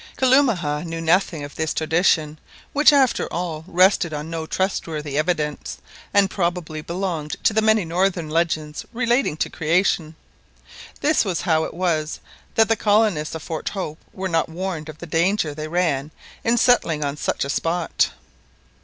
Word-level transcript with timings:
Kalumah 0.17 0.83
knew 0.83 0.99
nothing 0.99 1.43
of 1.43 1.53
this 1.53 1.75
tradition, 1.75 2.39
which 2.73 2.91
after 2.91 3.31
all 3.31 3.63
rested 3.67 4.15
on 4.15 4.31
no 4.31 4.47
trustworthy 4.47 5.15
evidence, 5.15 5.77
and 6.11 6.27
probably 6.27 6.81
belonged 6.81 7.35
to 7.43 7.53
the 7.53 7.61
many 7.61 7.85
northern 7.85 8.27
legends 8.27 8.83
relating 8.93 9.37
to 9.37 9.47
the 9.47 9.55
creation. 9.55 10.15
This 11.01 11.23
was 11.23 11.41
how 11.41 11.65
it 11.65 11.73
was 11.75 12.19
that 12.55 12.67
the 12.67 12.75
colonists 12.75 13.35
of 13.35 13.43
Fort 13.43 13.69
Hope 13.69 13.99
were 14.11 14.27
not 14.27 14.49
warned 14.49 14.89
of 14.89 14.97
the 14.97 15.05
danger 15.05 15.53
they 15.53 15.67
ran 15.67 16.09
in 16.43 16.57
settling 16.57 17.03
on 17.05 17.15
such 17.15 17.45
a 17.45 17.49
spot. 17.51 18.09